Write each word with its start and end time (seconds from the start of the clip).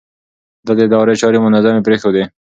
ده 0.65 0.71
د 0.77 0.79
ادارې 0.87 1.15
چارې 1.21 1.37
منظمې 1.45 1.81
پرېښودې. 1.87 2.23